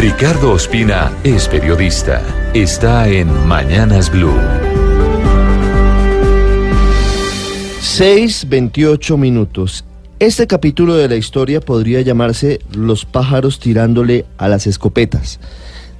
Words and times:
Ricardo 0.00 0.52
Ospina 0.52 1.14
es 1.24 1.46
periodista. 1.46 2.22
Está 2.54 3.06
en 3.06 3.46
Mañanas 3.46 4.10
Blue. 4.10 4.32
6.28 7.82 9.18
minutos. 9.18 9.84
Este 10.18 10.46
capítulo 10.46 10.96
de 10.96 11.06
la 11.06 11.16
historia 11.16 11.60
podría 11.60 12.00
llamarse 12.00 12.60
Los 12.72 13.04
pájaros 13.04 13.60
tirándole 13.60 14.24
a 14.38 14.48
las 14.48 14.66
escopetas. 14.66 15.38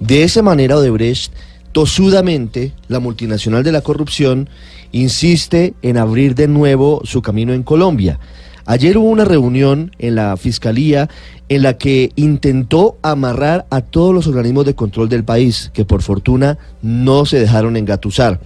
De 0.00 0.22
esa 0.22 0.40
manera 0.40 0.78
Odebrecht, 0.78 1.30
tosudamente, 1.72 2.72
la 2.88 2.98
multinacional 2.98 3.62
de 3.62 3.72
la 3.72 3.82
corrupción, 3.82 4.48
insiste 4.92 5.74
en 5.82 5.98
abrir 5.98 6.34
de 6.34 6.48
nuevo 6.48 7.02
su 7.04 7.20
camino 7.20 7.52
en 7.52 7.62
Colombia. 7.62 8.18
Ayer 8.64 8.96
hubo 8.96 9.08
una 9.08 9.24
reunión 9.24 9.92
en 9.98 10.14
la 10.14 10.36
Fiscalía 10.36 11.08
en 11.48 11.62
la 11.62 11.78
que 11.78 12.12
intentó 12.16 12.96
amarrar 13.02 13.66
a 13.70 13.80
todos 13.80 14.14
los 14.14 14.26
organismos 14.26 14.64
de 14.64 14.74
control 14.74 15.08
del 15.08 15.24
país, 15.24 15.70
que 15.74 15.84
por 15.84 16.02
fortuna 16.02 16.58
no 16.80 17.26
se 17.26 17.40
dejaron 17.40 17.76
engatusar. 17.76 18.40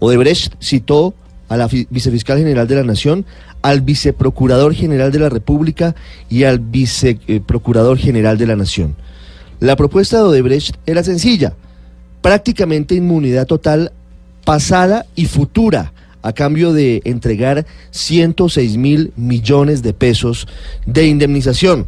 Odebrecht 0.00 0.54
citó 0.60 1.14
a 1.48 1.56
la 1.56 1.68
vicefiscal 1.68 2.38
general 2.38 2.66
de 2.66 2.76
la 2.76 2.84
Nación, 2.84 3.24
al 3.62 3.80
viceprocurador 3.82 4.74
general 4.74 5.12
de 5.12 5.18
la 5.18 5.28
República 5.28 5.94
y 6.28 6.44
al 6.44 6.58
viceprocurador 6.58 7.98
general 7.98 8.38
de 8.38 8.46
la 8.46 8.56
Nación. 8.56 8.96
La 9.60 9.76
propuesta 9.76 10.16
de 10.16 10.22
Odebrecht 10.24 10.76
era 10.86 11.02
sencilla, 11.04 11.54
prácticamente 12.22 12.94
inmunidad 12.94 13.46
total 13.46 13.92
pasada 14.44 15.06
y 15.14 15.26
futura 15.26 15.92
a 16.22 16.32
cambio 16.32 16.72
de 16.72 17.02
entregar 17.04 17.66
106 17.90 18.76
mil 18.76 19.12
millones 19.16 19.82
de 19.82 19.94
pesos 19.94 20.46
de 20.86 21.06
indemnización 21.06 21.86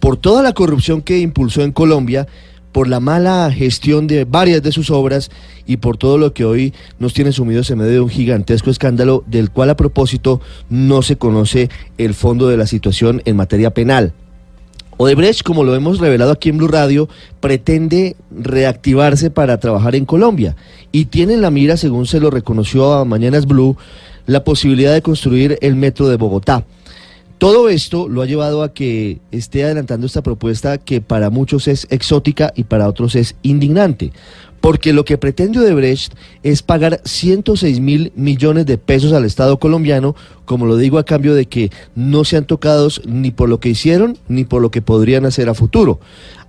por 0.00 0.16
toda 0.16 0.42
la 0.42 0.54
corrupción 0.54 1.02
que 1.02 1.18
impulsó 1.18 1.62
en 1.62 1.72
Colombia, 1.72 2.26
por 2.72 2.88
la 2.88 3.00
mala 3.00 3.50
gestión 3.52 4.06
de 4.06 4.24
varias 4.24 4.62
de 4.62 4.72
sus 4.72 4.90
obras 4.90 5.30
y 5.66 5.78
por 5.78 5.96
todo 5.96 6.18
lo 6.18 6.32
que 6.32 6.44
hoy 6.44 6.72
nos 6.98 7.14
tiene 7.14 7.32
sumidos 7.32 7.70
en 7.70 7.78
medio 7.78 7.92
de 7.92 8.00
un 8.00 8.08
gigantesco 8.08 8.70
escándalo 8.70 9.24
del 9.26 9.50
cual 9.50 9.70
a 9.70 9.76
propósito 9.76 10.40
no 10.68 11.02
se 11.02 11.16
conoce 11.16 11.68
el 11.98 12.14
fondo 12.14 12.48
de 12.48 12.56
la 12.56 12.66
situación 12.66 13.22
en 13.24 13.36
materia 13.36 13.72
penal. 13.74 14.14
Odebrecht, 15.02 15.44
como 15.44 15.64
lo 15.64 15.74
hemos 15.74 15.98
revelado 15.98 16.30
aquí 16.30 16.50
en 16.50 16.58
Blue 16.58 16.68
Radio, 16.68 17.08
pretende 17.40 18.16
reactivarse 18.30 19.30
para 19.30 19.58
trabajar 19.58 19.94
en 19.94 20.04
Colombia 20.04 20.56
y 20.92 21.06
tiene 21.06 21.32
en 21.32 21.40
la 21.40 21.50
mira, 21.50 21.78
según 21.78 22.04
se 22.04 22.20
lo 22.20 22.28
reconoció 22.28 22.92
a 22.92 23.06
Mañanas 23.06 23.46
Blue, 23.46 23.78
la 24.26 24.44
posibilidad 24.44 24.92
de 24.92 25.00
construir 25.00 25.56
el 25.62 25.74
metro 25.74 26.06
de 26.06 26.18
Bogotá. 26.18 26.66
Todo 27.38 27.70
esto 27.70 28.08
lo 28.08 28.20
ha 28.20 28.26
llevado 28.26 28.62
a 28.62 28.74
que 28.74 29.20
esté 29.30 29.64
adelantando 29.64 30.06
esta 30.06 30.20
propuesta 30.20 30.76
que 30.76 31.00
para 31.00 31.30
muchos 31.30 31.66
es 31.66 31.86
exótica 31.88 32.52
y 32.54 32.64
para 32.64 32.86
otros 32.86 33.14
es 33.16 33.36
indignante. 33.40 34.12
Porque 34.60 34.92
lo 34.92 35.04
que 35.04 35.18
pretende 35.18 35.58
Odebrecht 35.58 36.12
es 36.42 36.62
pagar 36.62 37.00
106 37.04 37.80
mil 37.80 38.12
millones 38.14 38.66
de 38.66 38.78
pesos 38.78 39.12
al 39.12 39.24
Estado 39.24 39.58
colombiano, 39.58 40.14
como 40.44 40.66
lo 40.66 40.76
digo 40.76 40.98
a 40.98 41.04
cambio 41.04 41.34
de 41.34 41.46
que 41.46 41.70
no 41.94 42.24
sean 42.24 42.44
tocados 42.44 43.00
ni 43.06 43.30
por 43.30 43.48
lo 43.48 43.60
que 43.60 43.70
hicieron 43.70 44.18
ni 44.28 44.44
por 44.44 44.60
lo 44.60 44.70
que 44.70 44.82
podrían 44.82 45.24
hacer 45.24 45.48
a 45.48 45.54
futuro. 45.54 46.00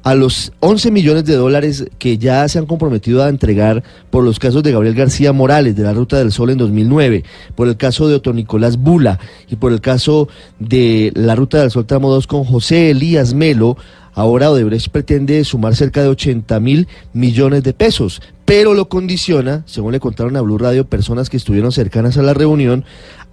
A 0.03 0.15
los 0.15 0.51
11 0.61 0.89
millones 0.89 1.25
de 1.25 1.35
dólares 1.35 1.85
que 1.99 2.17
ya 2.17 2.47
se 2.47 2.57
han 2.57 2.65
comprometido 2.65 3.23
a 3.23 3.29
entregar 3.29 3.83
por 4.09 4.23
los 4.23 4.39
casos 4.39 4.63
de 4.63 4.71
Gabriel 4.71 4.95
García 4.95 5.31
Morales 5.31 5.75
de 5.75 5.83
la 5.83 5.93
Ruta 5.93 6.17
del 6.17 6.31
Sol 6.31 6.49
en 6.49 6.57
2009, 6.57 7.23
por 7.53 7.67
el 7.67 7.77
caso 7.77 8.07
de 8.07 8.15
Otto 8.15 8.33
Nicolás 8.33 8.77
Bula 8.77 9.19
y 9.47 9.57
por 9.57 9.71
el 9.71 9.79
caso 9.79 10.27
de 10.57 11.11
la 11.13 11.35
Ruta 11.35 11.61
del 11.61 11.69
Sol 11.69 11.85
tramo 11.85 12.09
2 12.09 12.25
con 12.25 12.43
José 12.43 12.89
Elías 12.89 13.35
Melo, 13.35 13.77
ahora 14.13 14.51
Odebrecht 14.51 14.89
pretende 14.89 15.43
sumar 15.43 15.75
cerca 15.75 16.01
de 16.01 16.09
80 16.09 16.59
mil 16.59 16.87
millones 17.13 17.63
de 17.63 17.73
pesos, 17.73 18.21
pero 18.45 18.73
lo 18.73 18.89
condiciona, 18.89 19.63
según 19.65 19.93
le 19.93 19.99
contaron 19.99 20.35
a 20.35 20.41
Blue 20.41 20.57
Radio 20.57 20.85
personas 20.85 21.29
que 21.29 21.37
estuvieron 21.37 21.71
cercanas 21.71 22.17
a 22.17 22.21
la 22.21 22.33
reunión, 22.33 22.85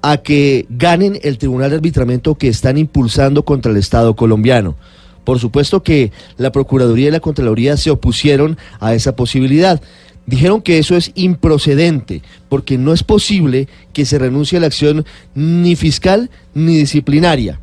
a 0.03 0.19
que 0.19 0.66
ganen 0.70 1.19
el 1.22 1.38
tribunal 1.38 1.70
de 1.70 1.76
arbitramiento 1.76 2.36
que 2.36 2.48
están 2.48 2.78
impulsando 2.78 3.44
contra 3.44 3.72
el 3.72 3.78
Estado 3.78 4.14
colombiano. 4.14 4.76
Por 5.25 5.38
supuesto 5.38 5.82
que 5.82 6.12
la 6.36 6.53
Procuraduría 6.53 7.08
y 7.08 7.10
la 7.10 7.20
Contraloría 7.20 7.76
se 7.76 7.91
opusieron 7.91 8.56
a 8.80 8.94
esa 8.94 9.14
posibilidad. 9.14 9.82
Dijeron 10.26 10.62
que 10.62 10.78
eso 10.78 10.97
es 10.97 11.10
improcedente, 11.14 12.22
porque 12.48 12.78
no 12.78 12.92
es 12.92 13.03
posible 13.03 13.69
que 13.92 14.04
se 14.04 14.19
renuncie 14.19 14.58
a 14.58 14.60
la 14.60 14.69
acción 14.69 15.04
ni 15.34 15.74
fiscal 15.74 16.30
ni 16.54 16.76
disciplinaria 16.76 17.60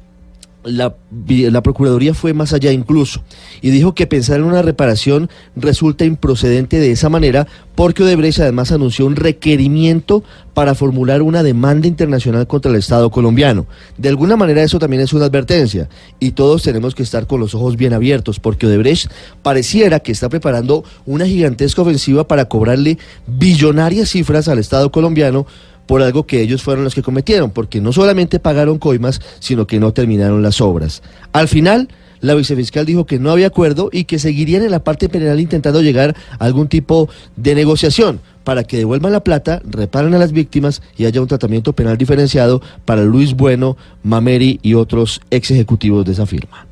la, 0.66 0.96
la, 1.28 1.64
Procuraduría 1.64 2.14
fue 2.14 2.34
más 2.34 2.54
allá 2.54 2.72
incluso 2.72 3.24
y 3.62 3.70
dijo 3.70 3.96
que 3.96 4.08
pensar 4.08 4.40
en 4.40 4.46
una 4.46 4.62
reparación 4.62 5.30
resulta 5.56 6.06
improcedente 6.06 6.80
de 6.80 6.92
esa 6.92 7.10
manera 7.10 7.48
porque 7.76 8.04
Odebrecht 8.04 8.40
además 8.40 8.72
anunció 8.72 9.06
un 9.06 9.16
requerimiento 9.16 10.24
para 10.56 10.74
formular 10.74 11.22
una 11.22 11.44
demanda 11.44 11.86
internacional 11.86 12.48
contra 12.48 12.72
el 12.72 12.78
Estado 12.78 13.12
colombiano. 13.12 13.68
De 13.98 14.10
alguna 14.10 14.38
manera 14.38 14.64
eso 14.64 14.80
también 14.80 15.04
es 15.04 15.12
una 15.14 15.26
advertencia 15.26 15.90
y 16.20 16.32
todos 16.32 16.64
tenemos 16.64 16.96
que 16.96 17.04
estar 17.04 17.28
con 17.28 17.42
los 17.42 17.54
ojos 17.54 17.76
bien 17.76 17.94
abiertos 17.94 18.40
porque 18.40 18.66
Odebrecht 18.66 19.12
pareciera 19.44 20.00
que 20.00 20.14
está 20.14 20.30
preparando 20.30 20.86
una 21.06 21.28
gigantesca 21.28 21.82
ofensiva 21.82 22.28
para 22.28 22.46
cobrarle 22.46 22.98
billonarias 23.28 24.10
cifras 24.10 24.48
al 24.48 24.58
Estado 24.58 24.92
colombiano 24.92 25.46
por 25.88 26.02
algo 26.02 26.26
que 26.26 26.42
ellos 26.42 26.64
fueron 26.64 26.86
los 26.86 26.96
que 26.96 27.04
cometieron, 27.04 27.52
porque 27.52 27.82
no 27.82 27.94
solamente 27.94 28.40
pagaron 28.40 28.80
coimas, 28.80 29.22
sino 29.40 29.68
que 29.68 29.80
no 29.80 29.94
terminaron 29.94 30.42
las 30.42 30.62
obras. 30.62 31.04
Al 31.32 31.48
final, 31.48 31.90
la 32.26 32.36
vicefiscal 32.36 32.86
dijo 32.86 33.06
que 33.06 33.20
no 33.20 33.32
había 33.32 33.48
acuerdo 33.48 33.90
y 33.92 34.06
que 34.06 34.20
seguirían 34.20 34.64
en 34.64 34.72
la 34.72 34.84
parte 34.84 35.10
penal 35.10 35.40
intentando 35.40 35.82
llegar 35.82 36.16
a 36.40 36.46
algún 36.46 36.68
tipo 36.68 37.10
de 37.36 37.56
negociación 37.56 38.20
para 38.44 38.64
que 38.64 38.78
devuelvan 38.78 39.12
la 39.12 39.24
plata, 39.24 39.62
reparen 39.66 40.14
a 40.14 40.20
las 40.20 40.32
víctimas 40.32 40.82
y 40.98 41.06
haya 41.06 41.22
un 41.22 41.28
tratamiento 41.28 41.74
penal 41.74 41.98
diferenciado 41.98 42.62
para 42.86 43.04
Luis 43.04 43.36
Bueno, 43.36 43.76
Mameri 44.04 44.60
y 44.62 44.76
otros 44.76 45.22
ex 45.32 45.52
ejecutivos 45.52 46.06
de 46.06 46.14
esa 46.14 46.26
firma. 46.26 46.68